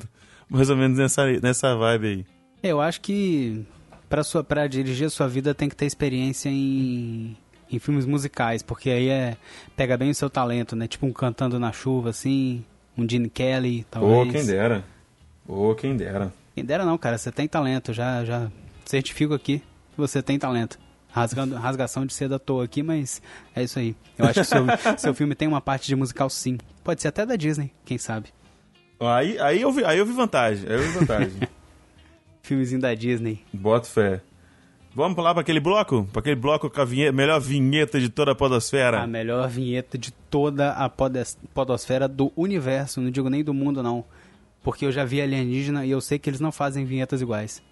[0.49, 2.27] Mais ou menos nessa, nessa vibe aí.
[2.63, 3.65] Eu acho que
[4.09, 7.37] pra, sua, pra dirigir a sua vida tem que ter experiência em,
[7.71, 9.37] em filmes musicais, porque aí é
[9.77, 10.89] pega bem o seu talento, né?
[10.89, 12.65] Tipo um Cantando na Chuva, assim,
[12.97, 14.29] um Gene Kelly, talvez.
[14.29, 14.85] Ô, quem dera.
[15.47, 16.33] Ô, quem dera.
[16.55, 18.51] Quem dera não, cara, você tem talento, já, já
[18.87, 19.59] certifico aqui
[19.93, 20.79] que você tem talento.
[21.11, 23.23] Rasgando, rasgação de seda à toa aqui, mas
[23.55, 23.97] é isso aí.
[24.19, 24.65] Eu acho que seu,
[24.99, 26.59] seu filme tem uma parte de musical sim.
[26.85, 28.29] Pode ser até da Disney, quem sabe.
[29.01, 30.69] Aí, aí, eu vi, aí eu vi vantagem.
[30.69, 31.33] Aí eu vi vantagem.
[32.43, 33.41] Filmezinho da Disney.
[33.53, 34.21] Boto fé.
[34.95, 36.09] Vamos pular pra aquele bloco?
[36.13, 39.03] Pra aquele bloco com a vinheta, melhor vinheta de toda a podosfera.
[39.03, 43.83] A melhor vinheta de toda a podes- podosfera do universo, não digo nem do mundo
[43.83, 44.05] não.
[44.63, 47.63] Porque eu já vi alienígena e eu sei que eles não fazem vinhetas iguais.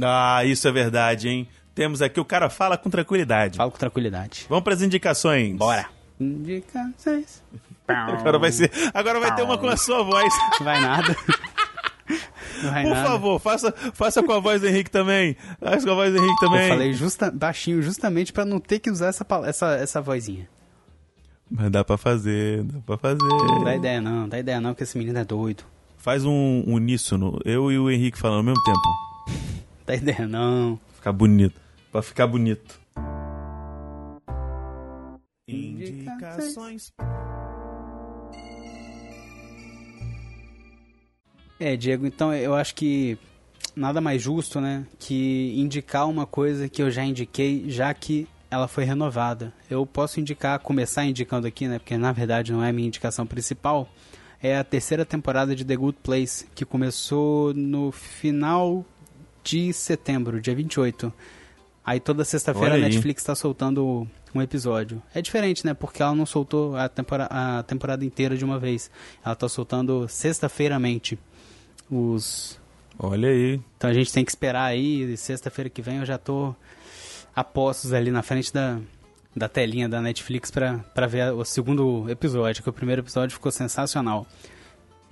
[0.00, 1.48] Ah, isso é verdade, hein?
[1.74, 3.56] Temos aqui, o cara fala com tranquilidade.
[3.56, 4.46] Falo com tranquilidade.
[4.48, 5.56] Vamos pras indicações.
[5.56, 5.86] Bora!
[6.20, 7.42] Indicações.
[7.88, 8.70] Agora vai ser.
[8.94, 10.32] Agora vai ter uma com a sua voz.
[10.58, 11.16] Não vai nada.
[12.62, 13.08] Por nada.
[13.08, 15.36] favor, faça, faça com a voz do Henrique também.
[15.58, 16.62] Faça com a voz do Henrique também.
[16.62, 20.48] Eu falei justa, baixinho justamente pra não ter que usar essa, essa, essa vozinha.
[21.50, 23.18] Mas dá pra fazer, dá pra fazer.
[23.18, 25.64] Não dá ideia não, não dá ideia não, que esse menino é doido.
[25.98, 29.02] Faz um uníssono, eu e o Henrique falando ao mesmo tempo.
[29.86, 30.78] Dá ideia não.
[30.94, 31.60] Ficar bonito.
[31.90, 32.80] Pra ficar bonito.
[35.48, 36.92] Indicações.
[41.58, 43.18] É, Diego, então eu acho que
[43.76, 48.68] nada mais justo, né, que indicar uma coisa que eu já indiquei, já que ela
[48.68, 49.52] foi renovada.
[49.70, 53.26] Eu posso indicar, começar indicando aqui, né, porque na verdade não é a minha indicação
[53.26, 53.88] principal,
[54.42, 58.84] é a terceira temporada de The Good Place, que começou no final
[59.42, 61.12] de setembro, dia 28.
[61.84, 62.78] Aí toda sexta-feira a.
[62.78, 65.02] Netflix está soltando um episódio.
[65.14, 65.74] É diferente, né?
[65.74, 68.90] Porque ela não soltou a, tempora a temporada inteira de uma vez.
[69.24, 71.18] Ela tá soltando sexta-feiramente
[71.90, 72.60] os.
[72.98, 73.60] Olha aí.
[73.76, 75.16] Então a gente tem que esperar aí.
[75.16, 76.54] Sexta-feira que vem eu já tô
[77.34, 78.78] a postos ali na frente da,
[79.34, 83.50] da telinha da Netflix pra, pra ver o segundo episódio, que o primeiro episódio ficou
[83.50, 84.26] sensacional.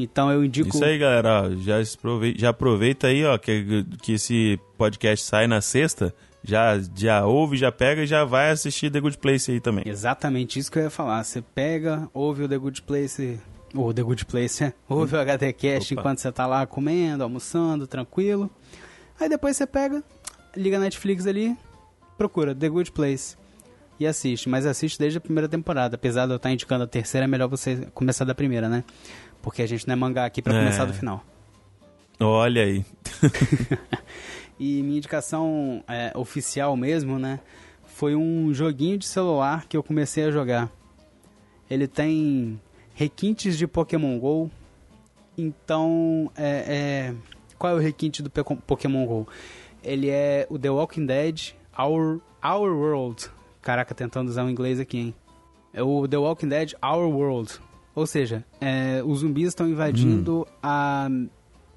[0.04, 0.68] Então eu indico.
[0.68, 1.50] Isso aí, galera.
[1.58, 6.14] já, aproveita, já aproveita aí, ó, que, que esse podcast sai na sexta.
[6.42, 9.84] Já, já ouve, já pega e já vai assistir The Good Place aí também.
[9.86, 11.22] Exatamente isso que eu ia falar.
[11.22, 13.38] Você pega, ouve o The Good Place,
[13.74, 16.00] ou The Good Place, é, ouve o HD Cast Opa.
[16.00, 18.50] enquanto você tá lá comendo, almoçando, tranquilo.
[19.18, 20.02] Aí depois você pega,
[20.56, 21.54] liga a Netflix ali,
[22.16, 23.36] procura The Good Place
[23.98, 24.48] e assiste.
[24.48, 25.94] Mas assiste desde a primeira temporada.
[25.94, 28.82] Apesar de eu estar indicando a terceira, é melhor você começar da primeira, né?
[29.42, 30.58] Porque a gente não é mangá aqui pra É.
[30.58, 31.24] começar do final.
[32.18, 32.84] Olha aí.
[34.62, 37.40] E minha indicação é, oficial mesmo, né?
[37.86, 40.70] Foi um joguinho de celular que eu comecei a jogar.
[41.70, 42.60] Ele tem
[42.92, 44.50] requintes de Pokémon GO.
[45.38, 47.14] Então, é, é-
[47.58, 49.26] qual é o requinte do Pokémon GO?
[49.82, 53.30] Ele é o The Walking Dead Our, Our World.
[53.62, 55.14] Caraca, tentando usar o inglês aqui, hein?
[55.72, 57.58] É o The Walking Dead Our World.
[58.00, 61.06] Ou seja, é, os zumbis estão invadindo a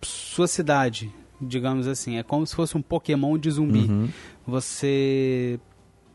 [0.01, 2.17] sua cidade, digamos assim.
[2.17, 3.79] É como se fosse um Pokémon de zumbi.
[3.89, 4.07] Uhum.
[4.47, 5.59] Você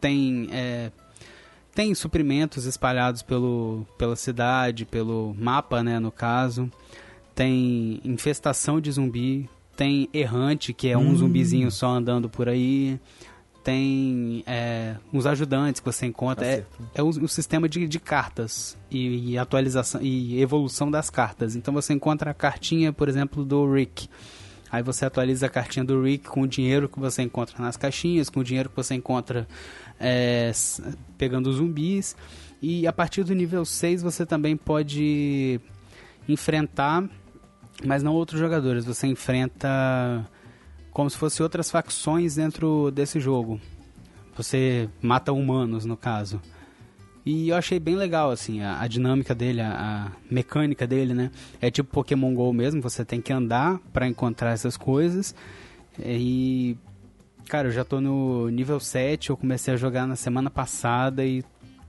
[0.01, 0.91] tem é,
[1.75, 6.71] tem suprimentos espalhados pelo, pela cidade, pelo mapa, né, no caso.
[7.35, 9.47] Tem infestação de zumbi.
[9.77, 11.17] Tem errante, que é um Hum.
[11.17, 12.99] zumbizinho só andando por aí.
[13.69, 16.47] Tem é, uns ajudantes que você encontra.
[16.47, 21.55] É, é um, um sistema de, de cartas e, e atualização e evolução das cartas.
[21.55, 24.09] Então você encontra a cartinha, por exemplo, do Rick.
[24.73, 28.31] Aí você atualiza a cartinha do Rick com o dinheiro que você encontra nas caixinhas,
[28.31, 29.47] com o dinheiro que você encontra
[30.01, 30.51] é,
[31.19, 32.17] pegando zumbis.
[32.63, 35.61] E a partir do nível 6 você também pode
[36.27, 37.07] enfrentar,
[37.85, 38.87] mas não outros jogadores.
[38.87, 40.27] Você enfrenta
[40.99, 43.61] como se fosse outras facções dentro desse jogo.
[44.37, 46.43] Você mata humanos, no caso.
[47.25, 49.71] E eu achei bem legal, assim, a, a dinâmica dele, a,
[50.09, 51.31] a, mecânica dele, né?
[51.61, 55.37] É tipo Pokémon GO mesmo, você tem que andar para encontrar essas coisas.
[56.01, 56.77] E,
[57.49, 61.45] cara, eu já tô no nível 7, eu comecei a jogar na semana passada e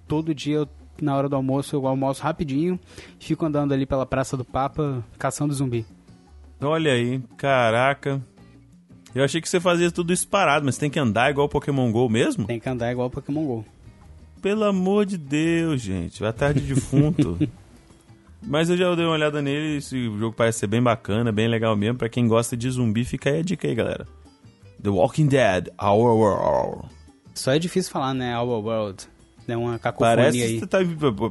[0.07, 0.69] todo dia eu
[1.01, 2.79] na hora do almoço, eu almoço rapidinho,
[3.19, 5.83] fico andando ali pela Praça do Papa, caçando zumbi.
[6.61, 8.21] Olha aí, caraca.
[9.13, 12.07] Eu achei que você fazia tudo isso parado, mas tem que andar igual Pokémon GO
[12.09, 12.45] mesmo?
[12.45, 13.65] Tem que andar igual Pokémon GO.
[14.41, 16.21] Pelo amor de Deus, gente.
[16.21, 17.37] Vai tarde de defunto.
[18.41, 21.75] mas eu já dei uma olhada nele, esse jogo parece ser bem bacana, bem legal
[21.75, 21.97] mesmo.
[21.97, 24.07] Pra quem gosta de zumbi, fica aí a dica aí, galera.
[24.81, 26.87] The Walking Dead, Our World.
[27.33, 28.37] Só é difícil falar, né?
[28.37, 29.07] Our World.
[29.47, 30.59] É uma cacofonia parece aí.
[30.59, 30.77] Que tá,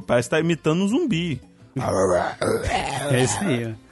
[0.05, 1.41] parece que tá imitando um zumbi.
[3.09, 3.89] é isso aí, ó.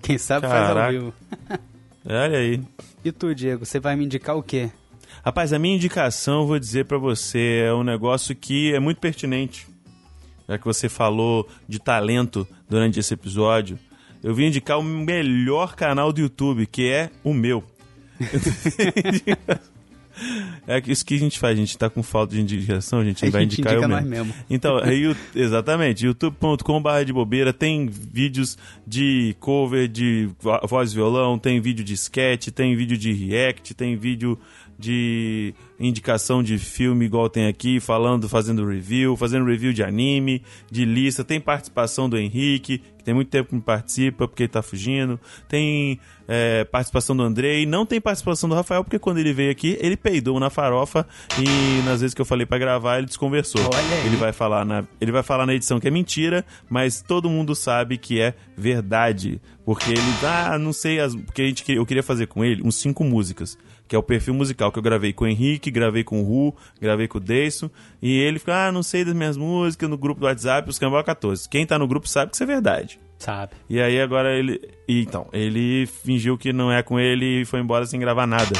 [0.00, 0.74] Quem sabe Caraca.
[0.74, 1.14] faz ao vivo.
[2.04, 2.60] Olha aí.
[3.04, 4.70] E tu, Diego, você vai me indicar o quê?
[5.24, 9.66] Rapaz, a minha indicação, vou dizer para você, é um negócio que é muito pertinente.
[10.46, 13.78] Já que você falou de talento durante esse episódio,
[14.22, 17.64] eu vim indicar o melhor canal do YouTube, que é o meu.
[20.66, 23.24] É isso que a gente faz, a gente tá com falta de indicação, a gente
[23.24, 24.08] a vai gente indicar indica eu mesmo.
[24.08, 24.34] mesmo.
[24.48, 24.94] Então, é,
[25.34, 30.30] exatamente, youtube.com.br de bobeira, tem vídeos de cover de
[30.68, 34.38] voz e violão, tem vídeo de sketch, tem vídeo de react, tem vídeo
[34.78, 40.84] de indicação de filme igual tem aqui, falando, fazendo review, fazendo review de anime, de
[40.84, 44.62] lista, tem participação do Henrique, que tem muito tempo que não participa porque ele tá
[44.62, 49.50] fugindo, tem é, participação do Andrei, não tem participação do Rafael, porque quando ele veio
[49.50, 51.06] aqui, ele peidou na farofa
[51.38, 53.60] e nas vezes que eu falei para gravar, ele desconversou.
[54.06, 57.54] Ele vai falar na ele vai falar na edição que é mentira, mas todo mundo
[57.54, 62.02] sabe que é verdade, porque ele ah, não sei as, porque a gente eu queria
[62.02, 65.24] fazer com ele uns cinco músicas que é o perfil musical que eu gravei com
[65.24, 67.70] o Henrique, gravei com o Ru, gravei com o Deison,
[68.00, 71.04] e ele fica, ah, não sei das minhas músicas no grupo do WhatsApp, os Cambal
[71.04, 71.48] 14.
[71.48, 73.00] Quem tá no grupo sabe que isso é verdade.
[73.18, 73.52] Sabe.
[73.70, 74.60] E aí agora ele.
[74.86, 78.52] E, então, ele fingiu que não é com ele e foi embora sem gravar nada.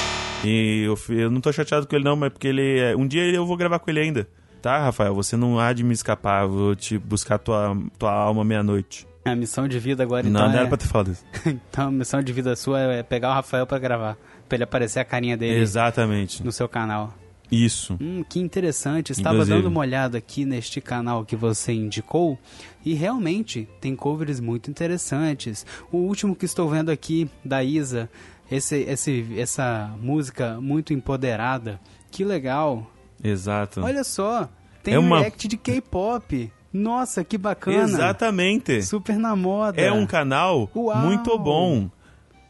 [0.45, 2.79] E eu, eu não tô chateado com ele, não, mas porque ele.
[2.79, 4.29] É, um dia eu vou gravar com ele ainda.
[4.63, 5.15] Tá, Rafael?
[5.15, 9.07] Você não há de me escapar, vou te buscar tua, tua alma meia-noite.
[9.23, 10.43] A missão de vida agora não, então.
[10.43, 10.61] Não, não é...
[10.61, 11.25] era pra ter falado isso.
[11.47, 14.17] então a missão de vida sua é pegar o Rafael para gravar.
[14.55, 15.61] Pra ele aparecer a carinha dele.
[15.61, 16.45] Exatamente.
[16.45, 17.12] No seu canal.
[17.51, 17.99] Isso.
[18.01, 19.11] Hum, que interessante.
[19.11, 19.57] Estava Inclusive.
[19.57, 22.38] dando uma olhada aqui neste canal que você indicou
[22.85, 25.67] e realmente tem covers muito interessantes.
[25.90, 28.09] O último que estou vendo aqui da Isa,
[28.49, 31.81] esse, esse, essa música muito empoderada.
[32.12, 32.88] Que legal.
[33.23, 33.81] Exato.
[33.81, 34.49] Olha só,
[34.85, 36.53] tem é um react de K-pop.
[36.73, 37.83] Nossa, que bacana.
[37.83, 38.83] Exatamente.
[38.83, 39.81] Super na moda.
[39.81, 40.97] É um canal Uau.
[40.99, 41.90] muito bom.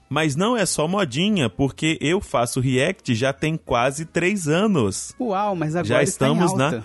[0.08, 5.14] Mas não é só modinha, porque eu faço React já tem quase três anos.
[5.18, 6.84] Uau, mas agora já estamos está na.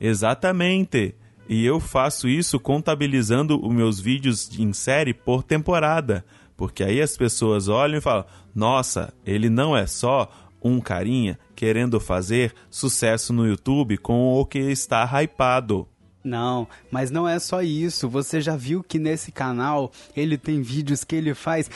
[0.00, 1.14] Exatamente.
[1.48, 6.24] E eu faço isso contabilizando os meus vídeos em série por temporada.
[6.56, 10.30] Porque aí as pessoas olham e falam: nossa, ele não é só
[10.62, 15.86] um carinha querendo fazer sucesso no YouTube com o que está hypado.
[16.24, 18.08] Não, mas não é só isso.
[18.08, 21.70] Você já viu que nesse canal ele tem vídeos que ele faz?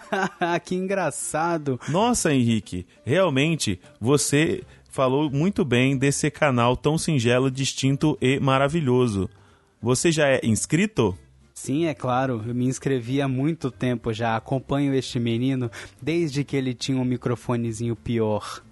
[0.64, 1.80] que engraçado.
[1.88, 9.30] Nossa, Henrique, realmente você falou muito bem desse canal tão singelo, distinto e maravilhoso.
[9.80, 11.16] Você já é inscrito?
[11.54, 12.42] Sim, é claro.
[12.46, 14.36] Eu me inscrevi há muito tempo já.
[14.36, 18.62] Acompanho este menino desde que ele tinha um microfonezinho pior.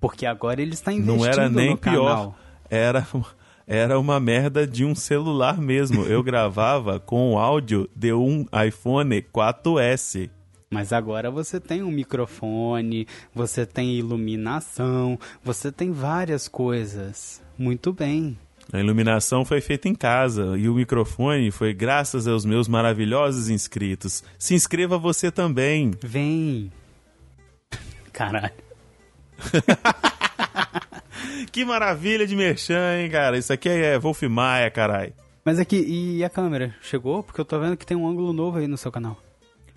[0.00, 2.08] Porque agora ele está investindo Não era nem pior.
[2.08, 2.38] Canal.
[2.70, 3.06] Era
[3.70, 6.02] era uma merda de um celular mesmo.
[6.02, 10.28] Eu gravava com o áudio de um iPhone 4S.
[10.68, 17.40] Mas agora você tem um microfone, você tem iluminação, você tem várias coisas.
[17.56, 18.36] Muito bem.
[18.72, 24.24] A iluminação foi feita em casa e o microfone foi graças aos meus maravilhosos inscritos.
[24.36, 25.92] Se inscreva você também.
[26.02, 26.72] Vem.
[28.12, 28.50] Caralho.
[31.50, 33.38] que maravilha de merchan, hein, cara?
[33.38, 35.12] Isso aqui é Wolf Maia, carai.
[35.44, 36.74] Mas aqui, e a câmera?
[36.82, 37.22] Chegou?
[37.22, 39.16] Porque eu tô vendo que tem um ângulo novo aí no seu canal.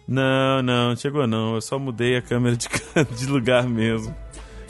[0.08, 1.56] Não, não, chegou não.
[1.56, 2.68] Eu só mudei a câmera de,
[3.16, 4.16] de lugar mesmo.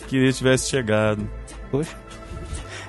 [0.08, 1.28] Queria que tivesse chegado.
[1.72, 1.96] Poxa.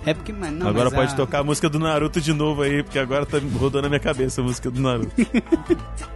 [0.06, 1.16] É porque, mas não, Agora mas pode a...
[1.16, 4.42] tocar a música do Naruto de novo aí, porque agora tá rodando na minha cabeça
[4.42, 5.14] a música do Naruto.